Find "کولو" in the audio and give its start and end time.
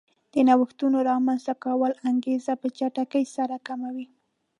1.63-1.93